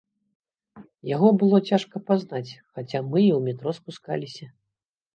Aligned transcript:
Яго 1.15 1.29
было 1.43 1.57
цяжка 1.71 2.03
пазнаць, 2.09 2.51
хаця 2.73 2.99
мы 3.13 3.19
і 3.29 3.31
ў 3.37 3.39
метро 3.47 3.79
спускаліся. 3.83 4.45